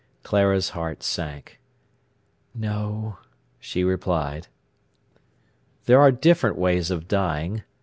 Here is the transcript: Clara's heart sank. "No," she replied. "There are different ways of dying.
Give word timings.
Clara's 0.23 0.69
heart 0.69 1.03
sank. 1.03 1.59
"No," 2.55 3.19
she 3.59 3.83
replied. 3.83 4.47
"There 5.85 6.01
are 6.01 6.11
different 6.11 6.57
ways 6.57 6.89
of 6.89 7.07
dying. 7.07 7.61